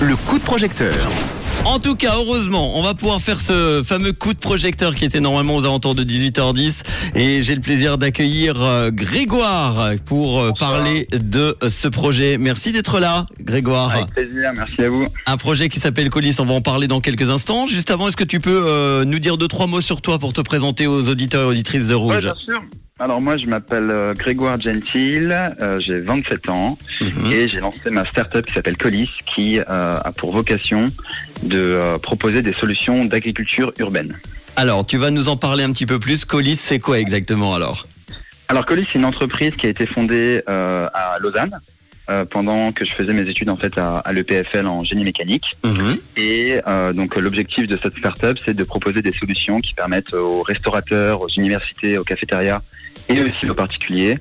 Le 0.00 0.16
coup 0.16 0.40
de 0.40 0.44
projecteur. 0.44 0.92
En 1.64 1.78
tout 1.78 1.94
cas, 1.94 2.14
heureusement, 2.16 2.76
on 2.76 2.82
va 2.82 2.94
pouvoir 2.94 3.20
faire 3.22 3.40
ce 3.40 3.82
fameux 3.84 4.12
coup 4.12 4.32
de 4.34 4.38
projecteur 4.38 4.92
qui 4.94 5.04
était 5.04 5.20
normalement 5.20 5.54
aux 5.54 5.64
alentours 5.64 5.94
de 5.94 6.02
18h10. 6.02 6.82
Et 7.14 7.44
j'ai 7.44 7.54
le 7.54 7.60
plaisir 7.60 7.96
d'accueillir 7.96 8.60
euh, 8.60 8.90
Grégoire 8.90 9.90
pour 10.04 10.40
euh, 10.40 10.50
parler 10.58 11.06
de 11.12 11.56
ce 11.70 11.86
projet. 11.86 12.38
Merci 12.38 12.72
d'être 12.72 12.98
là, 12.98 13.26
Grégoire. 13.40 13.92
Avec 13.92 14.06
plaisir, 14.06 14.50
merci 14.56 14.82
à 14.82 14.90
vous. 14.90 15.06
Un 15.26 15.36
projet 15.36 15.68
qui 15.68 15.78
s'appelle 15.78 16.10
Colis, 16.10 16.34
on 16.40 16.44
va 16.44 16.54
en 16.54 16.60
parler 16.60 16.88
dans 16.88 17.00
quelques 17.00 17.30
instants. 17.30 17.68
Juste 17.68 17.92
avant, 17.92 18.08
est-ce 18.08 18.16
que 18.16 18.24
tu 18.24 18.40
peux 18.40 18.62
euh, 18.66 19.04
nous 19.04 19.20
dire 19.20 19.36
deux, 19.36 19.48
trois 19.48 19.68
mots 19.68 19.80
sur 19.80 20.02
toi 20.02 20.18
pour 20.18 20.32
te 20.32 20.40
présenter 20.40 20.88
aux 20.88 21.08
auditeurs 21.08 21.42
et 21.42 21.46
auditrices 21.52 21.86
de 21.86 21.94
Ouais, 21.94 22.14
Rouge? 22.16 22.24
bien 22.24 22.34
sûr. 22.44 22.60
Alors 22.98 23.20
moi, 23.20 23.36
je 23.36 23.44
m'appelle 23.44 23.90
euh, 23.90 24.14
Grégoire 24.14 24.58
Gentil, 24.58 25.28
euh, 25.30 25.78
j'ai 25.80 26.00
27 26.00 26.48
ans 26.48 26.78
Mhm. 27.02 27.30
et 27.30 27.46
j'ai 27.48 27.60
lancé 27.60 27.90
ma 27.90 28.06
start-up 28.06 28.46
qui 28.46 28.54
s'appelle 28.54 28.78
Colis, 28.78 29.10
qui 29.34 29.58
euh, 29.60 29.64
a 30.02 30.12
pour 30.12 30.32
vocation 30.32 30.86
de 31.42 31.58
euh, 31.58 31.98
proposer 31.98 32.40
des 32.40 32.54
solutions 32.54 33.04
d'agriculture 33.04 33.70
urbaine. 33.78 34.16
Alors, 34.56 34.86
tu 34.86 34.96
vas 34.96 35.10
nous 35.10 35.28
en 35.28 35.36
parler 35.36 35.62
un 35.64 35.72
petit 35.72 35.84
peu 35.84 35.98
plus. 35.98 36.24
Colis, 36.24 36.56
c'est 36.56 36.78
quoi 36.78 36.98
exactement 36.98 37.54
alors? 37.54 37.86
Alors 38.48 38.64
Colis, 38.64 38.86
c'est 38.90 38.98
une 38.98 39.04
entreprise 39.04 39.50
qui 39.56 39.66
a 39.66 39.68
été 39.68 39.86
fondée 39.86 40.40
à 40.46 41.16
Lausanne 41.20 41.58
euh, 42.08 42.24
pendant 42.24 42.70
que 42.70 42.84
je 42.84 42.92
faisais 42.92 43.12
mes 43.12 43.28
études 43.28 43.48
en 43.48 43.56
fait 43.56 43.76
à, 43.78 43.98
à 43.98 44.12
l'EPFL 44.12 44.66
en 44.66 44.84
génie 44.84 45.02
mécanique. 45.04 45.56
Mhm. 45.64 45.98
Et 46.16 46.60
euh, 46.66 46.92
donc 46.92 47.16
l'objectif 47.16 47.66
de 47.66 47.76
cette 47.82 47.96
start-up, 47.96 48.38
c'est 48.44 48.54
de 48.54 48.64
proposer 48.64 49.02
des 49.02 49.12
solutions 49.12 49.60
qui 49.60 49.74
permettent 49.74 50.14
aux 50.14 50.42
restaurateurs, 50.42 51.20
aux 51.20 51.28
universités, 51.28 51.98
aux 51.98 52.04
cafétérias 52.04 52.62
et 53.08 53.20
aussi 53.20 53.50
aux 53.50 53.54
particuliers 53.54 54.18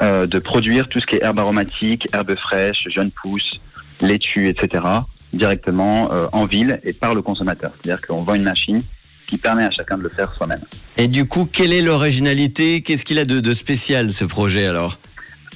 euh, 0.00 0.26
de 0.26 0.38
produire 0.38 0.88
tout 0.88 1.00
ce 1.00 1.06
qui 1.06 1.16
est 1.16 1.22
herbe 1.22 1.40
aromatique, 1.40 2.06
herbes 2.12 2.36
fraîches, 2.36 2.86
jeunes 2.88 3.10
pousses, 3.10 3.60
laitue, 4.00 4.48
etc. 4.48 4.84
directement 5.32 6.10
en 6.32 6.44
ville 6.46 6.78
et 6.84 6.92
par 6.92 7.14
le 7.14 7.22
consommateur. 7.22 7.72
C'est-à-dire 7.82 8.06
qu'on 8.06 8.22
vend 8.22 8.34
une 8.34 8.44
machine 8.44 8.80
qui 9.26 9.38
permet 9.38 9.64
à 9.64 9.70
chacun 9.70 9.98
de 9.98 10.02
le 10.02 10.08
faire 10.08 10.32
soi-même. 10.34 10.60
Et 10.96 11.08
du 11.08 11.26
coup, 11.26 11.48
quelle 11.50 11.72
est 11.72 11.82
l'originalité? 11.82 12.82
Qu'est-ce 12.82 13.04
qu'il 13.04 13.18
a 13.18 13.24
de, 13.24 13.40
de 13.40 13.54
spécial 13.54 14.12
ce 14.12 14.24
projet 14.24 14.66
alors? 14.66 14.98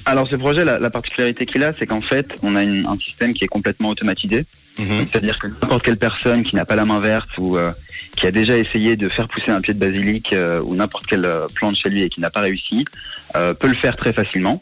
Alors 0.05 0.27
ce 0.27 0.35
projet, 0.35 0.65
la, 0.65 0.79
la 0.79 0.89
particularité 0.89 1.45
qu'il 1.45 1.63
a, 1.63 1.73
c'est 1.77 1.85
qu'en 1.85 2.01
fait, 2.01 2.27
on 2.41 2.55
a 2.55 2.63
une- 2.63 2.87
un 2.87 2.97
système 2.97 3.33
qui 3.33 3.43
est 3.43 3.47
complètement 3.47 3.89
automatisé. 3.89 4.45
Mhm. 4.79 4.85
C'est-à-dire 5.11 5.37
que 5.39 5.47
n'importe 5.47 5.83
quelle 5.83 5.97
personne 5.97 6.43
qui 6.43 6.55
n'a 6.55 6.65
pas 6.65 6.75
la 6.75 6.85
main 6.85 6.99
verte 6.99 7.29
ou 7.37 7.57
euh, 7.57 7.71
qui 8.15 8.25
a 8.27 8.31
déjà 8.31 8.57
essayé 8.57 8.95
de 8.95 9.09
faire 9.09 9.27
pousser 9.27 9.51
un 9.51 9.61
pied 9.61 9.73
de 9.73 9.79
basilic 9.79 10.31
euh, 10.33 10.61
ou 10.61 10.73
n'importe 10.75 11.05
quelle 11.05 11.25
euh, 11.25 11.47
plante 11.53 11.75
chez 11.75 11.89
lui 11.89 12.01
et 12.01 12.09
qui 12.09 12.21
n'a 12.21 12.29
pas 12.29 12.39
réussi 12.41 12.85
euh, 13.35 13.53
peut 13.53 13.67
le 13.67 13.75
faire 13.75 13.95
très 13.97 14.13
facilement. 14.13 14.61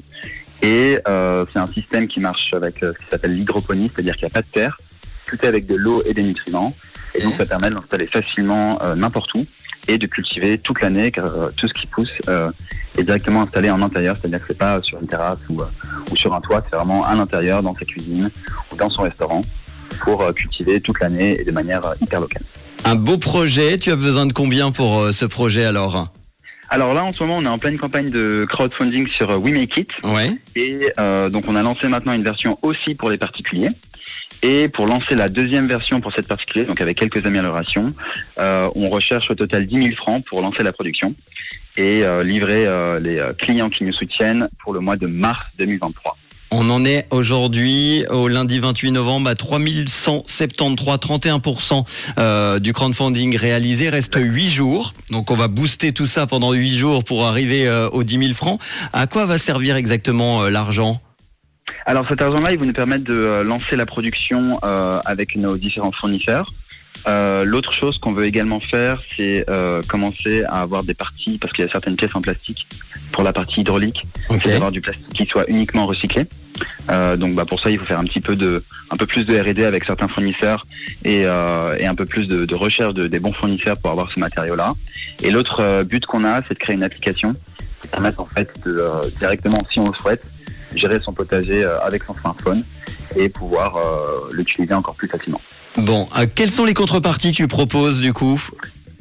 Et 0.64 0.98
c'est 1.06 1.60
un 1.60 1.68
système 1.68 2.08
qui 2.08 2.20
marche 2.20 2.52
avec 2.54 2.78
ce 2.82 2.88
qui 2.98 3.06
s'appelle 3.12 3.36
l'hydroponie, 3.36 3.92
c'est-à-dire 3.94 4.16
qu'il 4.16 4.26
n'y 4.26 4.32
a 4.32 4.34
pas 4.34 4.42
de 4.42 4.48
terre, 4.52 4.80
tout 5.28 5.38
est 5.44 5.46
avec 5.46 5.68
de 5.68 5.76
l'eau 5.76 6.02
et 6.04 6.16
des 6.16 6.24
nutriments. 6.24 6.76
Et 7.18 7.23
donc 7.23 7.34
ça 7.36 7.46
permet 7.46 7.70
de 7.70 7.76
l'installer 7.76 8.08
facilement 8.08 8.80
euh, 8.82 8.96
n'importe 8.96 9.34
où 9.34 9.46
et 9.88 9.98
de 9.98 10.06
cultiver 10.06 10.58
toute 10.58 10.82
l'année 10.82 11.12
car 11.12 11.26
euh, 11.26 11.50
tout 11.56 11.68
ce 11.68 11.73
qui 11.73 11.88
pousse 11.88 12.12
euh, 12.28 12.52
est 12.98 13.04
directement 13.04 13.44
installé 13.44 13.70
en 13.70 13.82
intérieur, 13.82 14.16
c'est-à-dire 14.16 14.40
que 14.40 14.46
c'est 14.48 14.58
pas 14.58 14.82
sur 14.82 15.00
une 15.02 15.08
terrasse 15.08 15.40
ou, 15.50 15.62
ou 16.12 16.16
sur 16.16 16.34
un 16.34 16.42
toit, 16.42 16.64
c'est 16.70 16.76
vraiment 16.76 17.04
à 17.04 17.16
l'intérieur, 17.16 17.64
dans 17.64 17.76
sa 17.76 17.86
cuisine 17.86 18.30
ou 18.72 18.76
dans 18.76 18.90
son 18.90 19.04
restaurant 19.04 19.44
pour 20.02 20.34
cultiver 20.34 20.82
toute 20.82 21.00
l'année 21.00 21.40
et 21.40 21.44
de 21.44 21.52
manière 21.52 21.82
hyper 22.02 22.20
locale. 22.20 22.44
Un 22.86 22.95
beau 22.95 23.18
projet. 23.18 23.78
Tu 23.78 23.92
as 23.92 23.95
besoin 23.95 24.26
de 24.26 24.34
combien 24.34 24.72
pour 24.72 25.14
ce 25.14 25.26
projet 25.26 25.66
alors? 25.66 26.08
Alors 26.70 26.94
là, 26.94 27.04
en 27.04 27.14
ce 27.14 27.23
moment, 27.23 27.38
on 27.38 27.45
est 27.45 27.50
en 27.50 27.58
pleine 27.58 27.78
campagne 27.78 28.10
de 28.10 28.45
crowdfunding 28.50 29.08
sur 29.08 29.30
We 29.42 29.54
Make 29.54 29.78
It. 29.78 29.90
Ouais. 30.04 30.32
Et 30.56 30.92
euh, 31.00 31.30
donc, 31.30 31.45
on 31.48 31.56
a 31.56 31.64
lancé 31.64 31.88
maintenant 31.88 32.14
une 32.14 32.23
version 32.23 32.60
aussi 32.62 32.94
pour 32.94 33.10
les 33.10 33.18
particuliers. 33.18 33.70
Et 34.44 34.70
pour 34.70 34.86
lancer 34.86 35.16
la 35.16 35.30
deuxième 35.30 35.68
version 35.68 36.00
pour 36.02 36.14
cette 36.14 36.28
particulier, 36.28 36.66
donc 36.66 36.80
avec 36.82 36.98
quelques 36.98 37.26
améliorations, 37.26 37.94
euh, 38.40 38.70
on 38.76 38.90
recherche 38.90 39.30
au 39.30 39.36
total 39.36 39.66
10 39.68 39.84
000 39.84 39.96
francs 39.96 40.23
pour 40.26 40.42
lancer 40.42 40.64
la 40.64 40.72
production 40.72 41.16
et 41.76 42.04
euh, 42.04 42.23
livrer 42.23 42.66
euh, 42.66 43.00
les 43.00 43.20
euh, 43.20 43.34
clients 43.34 43.70
qui 43.70 43.84
nous 43.84 43.92
soutiennent 43.92 44.50
pour 44.60 44.73
le 44.73 44.80
mois 44.80 44.98
de 44.98 45.08
mars 45.08 45.45
2023. 45.58 46.17
On 46.50 46.70
en 46.70 46.86
est 46.86 47.06
aujourd'hui 47.11 48.06
au 48.10 48.30
lundi 48.30 48.60
28 48.60 48.92
novembre 48.92 49.30
à 49.30 49.36
3173, 49.36 50.98
31% 50.98 51.84
euh, 52.17 52.60
du 52.60 52.72
crowdfunding 52.72 53.36
réalisé. 53.36 53.90
Reste 53.90 54.16
8 54.17 54.48
jours. 54.50 54.94
Donc 55.11 55.30
on 55.30 55.36
va 55.36 55.50
booster 55.50 55.92
tout 55.92 56.06
ça 56.06 56.26
pendant 56.26 56.54
8 56.54 56.76
jours 56.76 57.04
pour 57.04 57.26
arriver 57.26 57.67
euh, 57.67 57.90
aux 57.90 58.04
10 58.04 58.20
000 58.20 58.34
francs. 58.34 58.61
À 58.94 59.08
quoi 59.08 59.26
va 59.26 59.38
servir 59.38 59.76
exactement 59.76 60.44
euh, 60.44 60.50
l'argent? 60.50 61.02
Alors 61.87 62.05
cet 62.09 62.21
argent-là, 62.21 62.52
il 62.52 62.59
va 62.59 62.65
nous 62.65 62.73
permettre 62.73 63.05
de 63.05 63.14
euh, 63.14 63.43
lancer 63.45 63.77
la 63.77 63.86
production 63.86 64.59
euh, 64.64 64.99
avec 65.05 65.37
nos 65.37 65.55
différents 65.55 65.93
fournisseurs. 65.93 66.52
Euh, 67.08 67.45
L'autre 67.45 67.71
chose 67.71 67.98
qu'on 67.98 68.11
veut 68.11 68.25
également 68.25 68.59
faire, 68.59 69.02
c'est 69.15 69.45
euh, 69.49 69.81
commencer 69.87 70.43
à 70.43 70.61
avoir 70.61 70.83
des 70.83 70.93
parties, 70.93 71.37
parce 71.37 71.53
qu'il 71.53 71.64
y 71.64 71.67
a 71.67 71.71
certaines 71.71 71.95
pièces 71.95 72.14
en 72.14 72.21
plastique 72.21 72.67
pour 73.14 73.23
la 73.23 73.31
partie 73.31 73.61
hydraulique, 73.61 74.05
Ok. 74.30 74.42
c'est 74.43 74.49
d'avoir 74.52 74.71
du 74.71 74.81
plastique 74.81 75.08
qui 75.14 75.25
soit 75.27 75.45
uniquement 75.48 75.86
recyclé. 75.86 76.25
Euh, 76.89 77.15
donc 77.15 77.36
bah, 77.36 77.45
pour 77.45 77.61
ça, 77.61 77.70
il 77.70 77.80
faut 77.80 77.86
faire 77.86 77.99
un 77.99 78.04
petit 78.04 78.19
peu 78.19 78.36
de, 78.36 78.65
un 78.92 78.98
peu 78.98 79.05
plus 79.05 79.23
de 79.23 79.39
R&D 79.39 79.64
avec 79.64 79.86
certains 79.86 80.09
fournisseurs 80.09 80.67
et, 81.05 81.21
euh, 81.25 81.77
et 81.80 81.86
un 81.86 81.95
peu 81.95 82.05
plus 82.05 82.27
de, 82.27 82.43
de 82.43 82.55
recherche 82.55 82.95
de, 82.95 83.08
des 83.08 83.19
bons 83.21 83.31
fournisseurs 83.31 83.77
pour 83.77 83.92
avoir 83.92 84.11
ce 84.11 84.19
matériau-là. 84.19 84.73
Et 85.23 85.31
l'autre 85.31 85.83
but 85.83 86.05
qu'on 86.05 86.25
a, 86.25 86.42
c'est 86.48 86.55
de 86.55 86.59
créer 86.59 86.75
une 86.75 86.83
application 86.83 87.33
qui 87.81 87.87
permette 87.87 88.19
en 88.19 88.25
fait 88.25 88.52
de 88.65 88.77
euh, 88.77 89.02
directement, 89.19 89.65
si 89.71 89.80
on 89.80 89.87
le 89.87 89.93
souhaite, 89.93 90.23
gérer 90.77 90.99
son 90.99 91.14
potager 91.14 91.64
euh, 91.64 91.80
avec 91.82 92.04
son 92.04 92.14
smartphone 92.15 92.64
et 93.15 93.30
pouvoir 93.30 93.77
euh, 93.77 94.32
l'utiliser 94.33 94.73
encore 94.73 94.95
plus 94.95 95.08
facilement. 95.08 95.42
Bon, 95.77 96.08
euh, 96.17 96.26
quelles 96.33 96.52
sont 96.52 96.65
les 96.65 96.73
contreparties 96.73 97.32
que 97.32 97.38
tu 97.38 97.48
proposes 97.48 98.02
du 98.02 98.14
coup? 98.14 98.42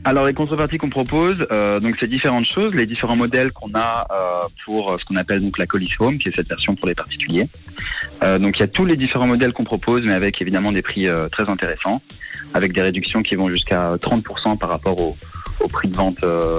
Alors 0.04 0.24
les 0.26 0.34
contreparties 0.34 0.78
qu'on 0.78 0.88
propose, 0.90 1.48
euh, 1.50 1.80
donc 1.80 1.96
c'est 1.98 2.06
différentes 2.06 2.46
choses, 2.46 2.72
les 2.74 2.86
différents 2.86 3.16
modèles 3.16 3.50
qu'on 3.50 3.70
a 3.74 4.06
euh, 4.12 4.46
pour 4.64 4.96
ce 5.00 5.04
qu'on 5.04 5.16
appelle 5.16 5.40
donc 5.42 5.58
la 5.58 5.66
Colis 5.66 5.90
Home, 5.98 6.18
qui 6.18 6.28
est 6.28 6.36
cette 6.36 6.48
version 6.48 6.76
pour 6.76 6.86
les 6.86 6.94
particuliers. 6.94 7.48
Euh, 8.22 8.38
donc 8.38 8.56
il 8.56 8.60
y 8.60 8.62
a 8.62 8.68
tous 8.68 8.84
les 8.84 8.96
différents 8.96 9.26
modèles 9.26 9.52
qu'on 9.52 9.64
propose, 9.64 10.02
mais 10.04 10.12
avec 10.12 10.40
évidemment 10.40 10.70
des 10.70 10.82
prix 10.82 11.08
très 11.32 11.48
intéressants, 11.48 12.00
avec 12.54 12.72
des 12.72 12.82
réductions 12.82 13.22
qui 13.24 13.34
vont 13.34 13.48
jusqu'à 13.48 13.96
30% 13.96 14.56
par 14.58 14.68
rapport 14.68 15.00
au, 15.00 15.16
au 15.58 15.66
prix 15.68 15.88
de 15.88 15.96
vente 15.96 16.18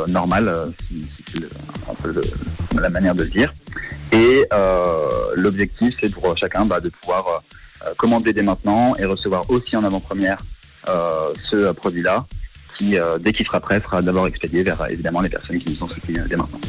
normal, 0.09 0.73
c'est 1.31 1.39
un 1.89 1.93
peu 2.03 2.11
le- 2.11 2.81
la 2.81 2.89
manière 2.89 3.15
de 3.15 3.23
le 3.23 3.29
dire. 3.29 3.53
Et 4.11 4.45
euh, 4.53 5.09
l'objectif, 5.35 5.95
c'est 5.99 6.11
pour 6.11 6.37
chacun 6.37 6.65
bah, 6.65 6.79
de 6.79 6.89
pouvoir 6.89 7.43
euh, 7.85 7.93
commander 7.97 8.33
dès 8.33 8.43
maintenant 8.43 8.93
et 8.95 9.05
recevoir 9.05 9.49
aussi 9.49 9.75
en 9.75 9.83
avant-première 9.83 10.37
euh, 10.87 11.33
ce 11.49 11.71
produit-là 11.73 12.25
qui, 12.77 12.95
dès 13.19 13.33
qu'il 13.33 13.43
sera 13.43 13.59
prêt, 13.59 13.79
sera 13.79 14.03
d'abord 14.03 14.27
expédié 14.27 14.61
vers 14.61 14.85
évidemment 14.87 15.21
les 15.21 15.29
personnes 15.29 15.57
qui 15.57 15.71
nous 15.71 15.83
ont 15.83 15.87
soutenus 15.87 16.21
dès 16.29 16.35
maintenant. 16.35 16.59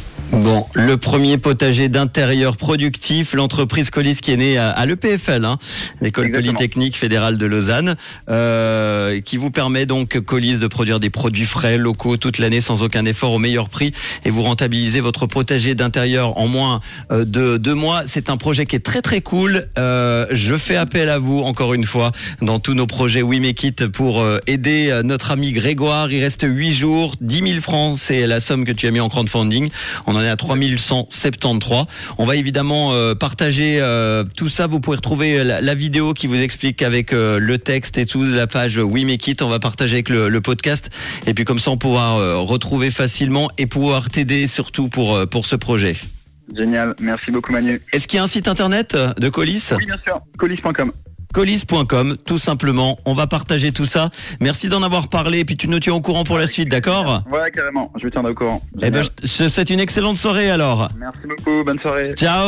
Bon, 0.49 0.65
le 0.73 0.97
premier 0.97 1.37
potager 1.37 1.91
d'intérieur 1.91 2.57
productif, 2.57 3.35
l'entreprise 3.35 3.91
Colis 3.91 4.17
qui 4.23 4.33
est 4.33 4.39
née 4.39 4.57
à, 4.57 4.71
à 4.71 4.87
l'EPFL, 4.87 5.45
hein, 5.45 5.59
l'école 6.01 6.31
polytechnique 6.31 6.97
fédérale 6.97 7.37
de 7.37 7.45
Lausanne, 7.45 7.97
euh, 8.31 9.21
qui 9.21 9.37
vous 9.37 9.51
permet 9.51 9.85
donc 9.85 10.19
Colis 10.21 10.59
de 10.59 10.67
produire 10.67 11.01
des 11.01 11.11
produits 11.11 11.45
frais, 11.45 11.77
locaux 11.77 12.17
toute 12.17 12.39
l'année 12.39 12.63
sans 12.63 12.83
aucun 12.83 13.05
effort 13.05 13.33
au 13.33 13.39
meilleur 13.39 13.69
prix 13.69 13.93
et 14.25 14.31
vous 14.31 14.43
rentabilisez 14.43 15.03
votre 15.03 15.27
potager 15.27 15.75
d'intérieur 15.75 16.39
en 16.39 16.49
moins 16.49 16.81
euh, 17.13 17.27
de 17.27 17.59
deux 17.59 17.75
mois. 17.75 18.05
C'est 18.07 18.31
un 18.31 18.39
projet 18.39 18.65
qui 18.65 18.75
est 18.75 18.81
très 18.81 19.03
très 19.03 19.21
cool. 19.21 19.69
Euh, 19.77 20.25
je 20.31 20.57
fais 20.57 20.77
appel 20.77 21.11
à 21.11 21.19
vous 21.19 21.41
encore 21.41 21.75
une 21.75 21.85
fois 21.85 22.11
dans 22.41 22.59
tous 22.59 22.73
nos 22.73 22.87
projets 22.87 23.21
We 23.21 23.39
Make 23.39 23.65
It 23.65 23.87
pour 23.89 24.23
euh, 24.23 24.39
aider 24.47 24.89
euh, 24.89 25.03
notre 25.03 25.31
ami 25.31 25.53
Grégoire. 25.53 26.11
Il 26.11 26.23
reste 26.23 26.47
8 26.49 26.73
jours, 26.73 27.17
10 27.21 27.47
000 27.47 27.61
francs, 27.61 27.99
c'est 27.99 28.27
la 28.27 28.41
somme 28.41 28.65
que 28.65 28.73
tu 28.73 28.87
as 28.87 28.91
mis 28.91 29.01
en 29.01 29.11
crowdfunding. 29.11 29.69
On 30.07 30.17
en 30.17 30.23
est 30.23 30.31
à 30.31 30.38
3173. 30.39 31.85
On 32.17 32.25
va 32.25 32.37
évidemment 32.37 32.93
euh, 32.93 33.15
partager 33.15 33.79
euh, 33.81 34.25
tout 34.37 34.49
ça. 34.49 34.67
Vous 34.67 34.81
pouvez 34.81 34.97
retrouver 34.97 35.45
la, 35.45 35.61
la 35.61 35.75
vidéo 35.75 36.15
qui 36.15 36.27
vous 36.27 36.41
explique 36.41 36.81
avec 36.83 37.13
euh, 37.13 37.39
le 37.39 37.59
texte 37.59 37.99
et 37.99 38.07
tout, 38.07 38.25
la 38.25 38.47
page 38.47 38.79
We 38.79 39.05
Make 39.05 39.27
It. 39.29 39.43
On 39.43 39.51
va 39.51 39.59
partager 39.59 39.95
avec 39.95 40.09
le, 40.09 40.29
le 40.31 40.41
podcast. 40.41 40.89
Et 41.27 41.35
puis 41.35 41.45
comme 41.45 41.59
ça, 41.59 41.71
on 41.71 41.77
pourra 41.77 42.19
euh, 42.19 42.37
retrouver 42.39 42.91
facilement 42.91 43.51
et 43.59 43.67
pouvoir 43.67 44.09
t'aider 44.09 44.47
surtout 44.47 44.89
pour, 44.89 45.15
euh, 45.15 45.27
pour 45.27 45.47
ce 45.47 45.57
projet. 45.57 45.97
Génial, 46.57 46.95
merci 47.01 47.31
beaucoup 47.31 47.53
Manu. 47.53 47.83
Est-ce 47.93 48.09
qu'il 48.09 48.17
y 48.17 48.21
a 48.21 48.23
un 48.25 48.27
site 48.29 48.49
internet 48.49 48.95
euh, 48.95 49.13
de 49.19 49.29
Colis? 49.29 49.63
Oui, 49.77 49.85
bien 49.85 49.99
sûr, 50.07 50.21
colis.com. 50.39 50.93
colis.com, 51.33 52.17
tout 52.25 52.39
simplement. 52.39 52.99
On 53.05 53.15
va 53.15 53.27
partager 53.27 53.73
tout 53.73 53.87
ça. 53.87 54.11
Merci 54.41 54.69
d'en 54.69 54.83
avoir 54.83 55.09
parlé 55.09 55.41
et 55.41 55.45
puis 55.45 55.57
tu 55.57 55.69
nous 55.69 55.79
tiens 55.79 55.95
au 55.95 56.01
courant 56.01 56.25
pour 56.25 56.39
la 56.39 56.47
suite, 56.47 56.69
d'accord? 56.69 57.23
Ouais, 57.31 57.51
carrément, 57.51 57.93
je 57.97 58.05
vous 58.05 58.11
tiendrai 58.11 58.33
au 58.33 58.35
courant. 58.35 58.63
Eh 58.83 58.91
ben, 58.91 59.03
je 59.03 59.09
je 59.29 59.45
te 59.45 59.49
souhaite 59.49 59.71
une 59.71 59.81
excellente 59.81 60.17
soirée 60.17 60.51
alors. 60.51 60.89
Merci 60.99 61.21
beaucoup, 61.29 61.65
bonne 61.65 61.79
soirée. 61.81 62.15
Ciao 62.17 62.37